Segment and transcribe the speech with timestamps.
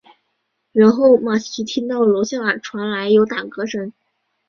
[0.71, 3.93] 然后玛琦听到楼下传来有打嗝声。